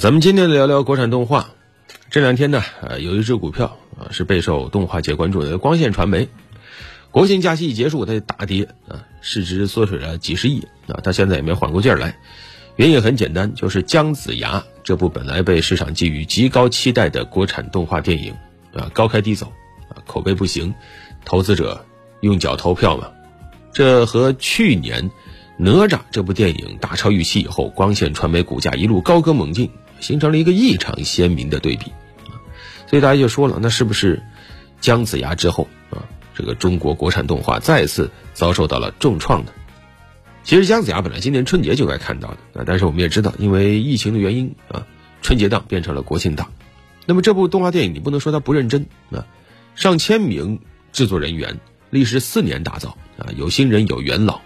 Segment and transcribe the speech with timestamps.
[0.00, 1.48] 咱们今天聊聊国产动画。
[2.08, 6.28] 这两天呢，呃，有一只股票啊是备受动画界关注的，光线传媒。
[7.10, 12.16] 国庆假期一结束，它就大跌啊，市值缩水了几十亿啊，它现在也没缓过劲儿来。
[12.76, 18.32] 原因很简单，就是《姜子牙》这部本来被市场寄予极高期待的国产动画电影
[18.74, 19.52] 啊，高开低走
[19.88, 20.72] 啊，口碑不行，
[21.24, 21.84] 投资者
[22.20, 23.08] 用脚投票嘛。
[23.72, 25.10] 这和去年
[25.56, 29.70] 《哪吒》这部电影大超预期以后，光线传媒股价一路高歌猛进，
[30.00, 31.92] 形成了一个异常鲜明的对比。
[32.86, 34.16] 所以大家就说了，那是不是
[34.80, 39.52] 《姜子牙》之后啊，这个中国国产动画再次遭受到了重创呢？
[40.42, 44.86] 其实《姜子牙》本来今年春节就该看到的啊，但是我们也知道，因为疫情的原因啊，
[45.20, 46.50] 春节档变成了国庆档。
[47.04, 49.26] 那么这部动画电影，你不能说它不认真啊，
[49.74, 50.60] 上千名
[50.92, 51.58] 制作人员
[51.90, 54.40] 历时四年打造啊，有新人有元老，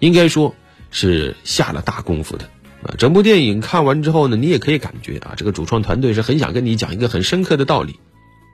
[0.00, 0.54] 应该说
[0.90, 2.50] 是下了大功夫的。
[2.82, 7.98] 啊，整部电影看完之后呢，你也可以感觉啊，这个主创团队是很想跟你讲一个很深刻的道理，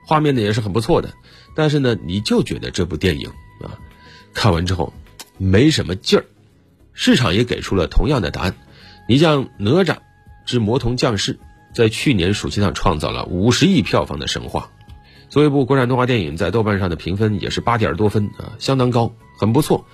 [0.07, 1.13] 画面呢也是很不错的，
[1.55, 3.29] 但是呢，你就觉得这部电影
[3.61, 3.79] 啊，
[4.33, 4.93] 看完之后
[5.38, 6.24] 没什么劲儿，
[6.93, 8.55] 市场也给出了同样的答案。
[9.09, 9.96] 你像《哪吒
[10.46, 11.35] 之魔童降世》
[11.74, 14.71] 在去年暑期档创造了五十亿票房的神话，
[15.29, 19.87] 作为一部国产动画电影，在豆瓣上的评分也是八点多分啊，相当高，很不错。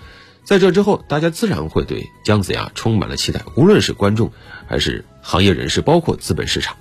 [0.49, 4.33] 在这之后，大家自然会对姜子牙充满了期待，无论是观众
[4.67, 6.79] 还是行业人士，包括资本市场。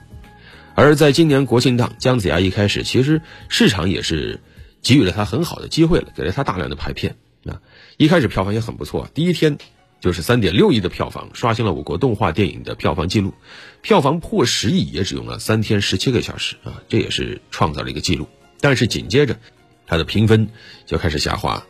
[0.74, 4.40] 而在今年国庆档，姜子牙一开始其实市场也是
[4.82, 7.60] 给予了他很好的机会了，给了他大量的排片啊。
[7.98, 9.58] 一开始票房也很不错，第一天
[10.00, 13.34] 就是三点六亿的票房，刷新了我国动画电影的票房记录。
[13.82, 18.30] 票房破十亿也只用了三天十七个小时啊，这也是创造了一个记录。
[18.62, 19.38] 但是紧接着，
[19.86, 20.48] 它的评分
[20.86, 21.62] 就开始下滑。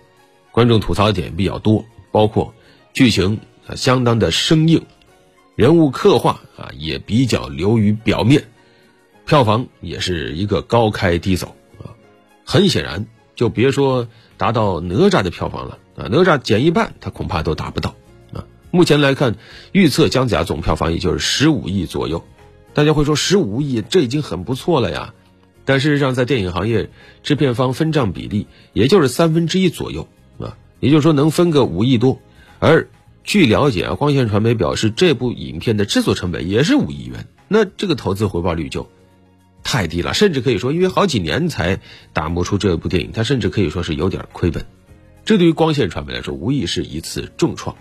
[0.57, 2.55] 观众吐槽点比较多，包括
[2.91, 4.87] 剧情啊相当的生硬，
[5.55, 8.45] 人物刻画啊也比较流于表面，
[9.27, 11.93] 票房也是一个高开低走啊。
[12.43, 17.93] 很显然，就别说达到哪吒的票房了啊，哪吒减一半，他恐怕都达不到
[18.33, 18.43] 啊。
[18.71, 19.35] 目前来看，
[19.73, 22.25] 预测姜子牙总票房也就是十五亿左右。
[22.73, 25.13] 大家会说十五亿这已经很不错了呀，
[25.65, 26.89] 但事实上在电影行业，
[27.21, 30.07] 制片方分账比例也就是三分之一左右。
[30.39, 32.19] 啊也就是说，能分个五亿多，
[32.59, 32.87] 而
[33.23, 38.87] 据了解啊，光线传媒表示，这部影片的制作成本也是五亿元，那这个投资回报率就
[39.63, 41.79] 太低了，甚至可以说，因为好几年才
[42.13, 44.65] 打磨出这部电影，它甚至可以说是有点亏本。
[45.25, 47.75] 这对于光线传媒来说，无疑是一次重创。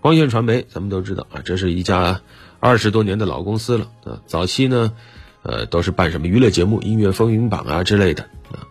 [0.00, 2.22] 光线传媒，咱们都知道啊，这是一家
[2.60, 4.92] 二十多年的老公司了啊，早期呢，
[5.42, 8.61] 呃，都是办什么娱乐节目、音乐风云榜啊之类的啊。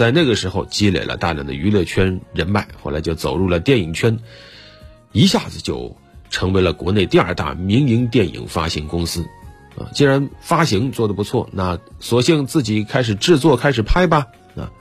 [0.00, 4.18] 在那个时候积累了大量的娱乐圈人脉，后来就走入了电影圈，
[5.12, 5.94] 一下子就
[6.30, 9.26] 成为了国内第二大民营电影发行公司。
[9.76, 14.28] 啊，既然发行做得不错，那索性自己开始制作、开始拍吧。
[14.56, 14.72] 啊，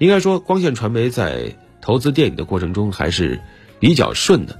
[0.00, 3.40] 应该说光线传媒在投资电影的过程中还是
[3.78, 4.58] 比较顺的，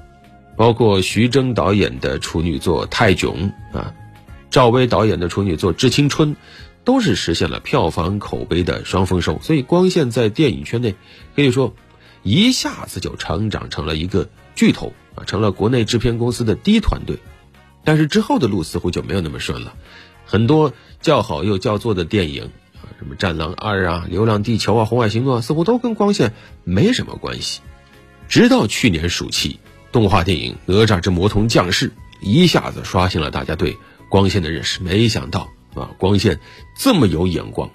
[0.56, 3.92] 包括徐峥导演的处女作《泰囧》啊，
[4.48, 6.36] 赵薇导演的处女作《致青春》。
[6.84, 10.94] 都是实现了票房口碑的双丰收，所以光线在电影圈内
[11.34, 11.74] 可以说
[12.22, 17.18] 一下子就成长成了一个巨头啊，成了国内制片公司的第一团队。
[17.84, 19.74] 但是之后的路似乎就没有那么顺了，
[20.24, 26.32] 很多叫好又叫座的电影啊，什么《战狼二》啊，《流浪地球》啊，《红海行动》啊，似乎都跟光线
[26.64, 27.60] 没什么关系。
[28.28, 29.58] 直到去年暑期，
[29.92, 31.90] 动画电影《哪吒之魔童降世》
[32.22, 33.76] 一下子刷新了大家对
[34.08, 35.50] 光线的认识，没想到。
[35.74, 36.40] 啊，光线
[36.78, 37.70] 这么有眼光。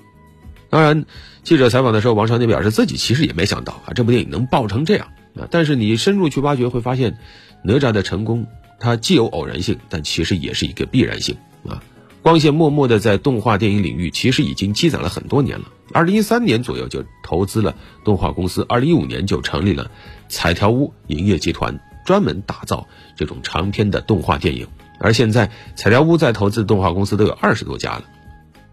[0.69, 1.05] 当然，
[1.43, 5.47] 记者采访的时候，王长宁表示自己其实也没想到啊，这部电影能爆成这样啊。
[5.49, 7.17] 但是你深入去挖掘，会发现
[7.63, 8.45] 哪吒的成功，
[8.79, 11.81] 它既有偶然性，但其实也是一个必然性啊。
[12.21, 15.65] 光线默默的在动画电影领域，其实已经积攒了很多年了。
[15.91, 19.89] 二零一三年左右就投资了动画公司，二零一五年就成立了
[20.27, 24.67] 彩条屋影业集团，专门打造这种长篇的动画电影。
[24.99, 28.05] 而现在，彩条屋在投资的动画公司都有二十多家了。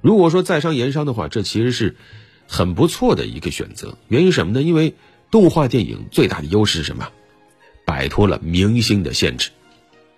[0.00, 1.96] 如果说在商言商的话，这其实是
[2.46, 3.96] 很不错的一个选择。
[4.08, 4.62] 原因什么呢？
[4.62, 4.94] 因为
[5.30, 7.08] 动画电影最大的优势是什么？
[7.84, 9.50] 摆脱了明星的限制。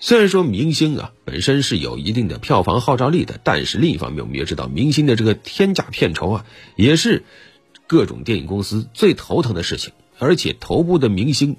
[0.00, 6.46] 虽然说明星啊本身是有一定的票房号召力的，但是另一方面，我们也知道明星的这个天价片酬啊，
[6.76, 7.24] 也是
[7.86, 9.92] 各种电影公司最头疼的事情。
[10.18, 11.56] 而且头部的明星，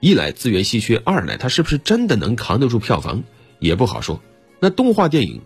[0.00, 3.24] 一来资源稀缺，二来他是不是真的能扛得住票房？
[3.62, 4.20] 也不好说，
[4.60, 5.40] 那动画电影，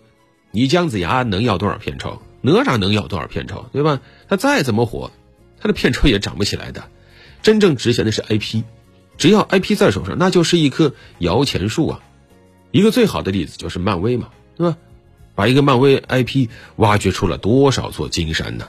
[0.50, 2.20] 你姜子牙能要多少片酬？
[2.40, 3.66] 哪吒能要多少片酬？
[3.72, 4.00] 对吧？
[4.28, 5.12] 他再怎么火，
[5.60, 6.88] 他的片酬也涨不起来的。
[7.42, 8.62] 真正值钱的是 IP，
[9.18, 12.00] 只要 IP 在手上，那就是一棵摇钱树啊。
[12.72, 14.76] 一个最好的例子就是漫威嘛，对吧？
[15.34, 18.68] 把一个漫威 IP 挖掘出了多少座金山呢？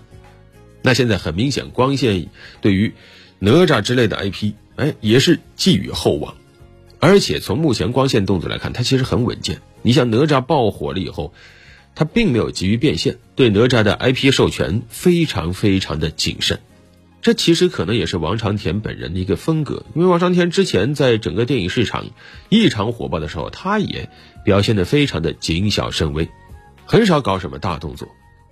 [0.82, 2.28] 那现在很明显，光线
[2.62, 2.94] 对于
[3.40, 6.36] 哪吒之类的 IP，哎，也是寄予厚望。
[7.00, 9.62] 而且从目前光线动作来看，它其实很稳健。
[9.82, 11.34] 你像哪吒爆火了以后，
[11.96, 16.60] 它并没有急于变现，对哪吒的 IP 授权非常非常的谨慎。
[17.22, 22.06] 这其实可能也是王长田本人的一个风格，因为王长田之前在整个电影市场
[22.50, 24.10] 异常火爆的时候，他也
[24.46, 26.30] 表现得非常的谨小慎微，
[26.86, 28.08] 很少搞什么大动作，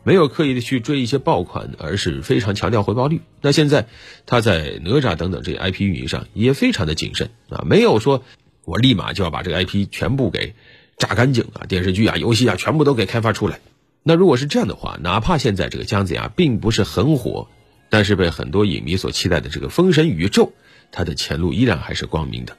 [0.06, 3.19] 没有刻意的去追一些爆款，而是非常强调回报率。
[3.42, 3.88] 那现在
[4.25, 8.24] 他在哪吒等等这 IP 运营上也非常的谨慎啊，没有说
[8.63, 10.54] 我立马就要把这个 IP 全部给
[10.98, 13.60] 榨干净啊，电视剧啊、游戏啊全部都给开发出来。
[14.04, 17.50] 那如果是这样的话，哪怕现在这个姜子牙并不是很火。
[17.88, 20.52] 但是被很多影迷所期待的这个封神宇宙，
[20.92, 22.57] 它的前路依然还是光明的。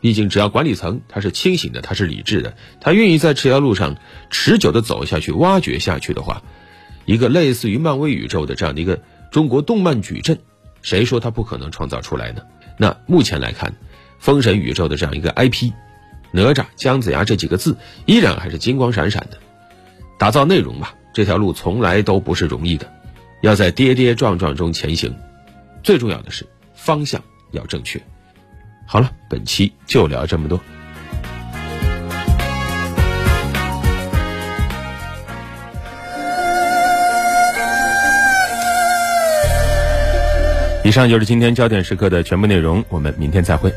[0.00, 3.96] 毕竟只要管理层他是清醒的，他是理智的，他愿意在这条路上
[4.30, 6.42] 持久的走下去、挖掘下去的话，
[7.10, 9.00] 一个类似于漫威宇宙的这样的一个
[9.32, 10.38] 中国动漫矩阵，
[10.80, 12.42] 谁说他不可能创造出来呢？
[12.76, 13.74] 那目前来看，
[14.20, 15.72] 封神宇宙的这样一个 IP，
[16.30, 17.76] 哪吒、姜子牙这几个字
[18.06, 19.38] 依然还是金光闪闪的。
[20.20, 22.88] 打造内容嘛，这条路从来都不是容易的。
[23.42, 25.12] 要在跌跌撞撞中前行，
[25.82, 27.20] 最重要的是方向
[27.50, 28.00] 要正确。
[28.86, 30.60] 好了，本期就聊这么多。
[40.82, 43.70] 以上就是今天焦点时刻的全部内容，我们明天再会。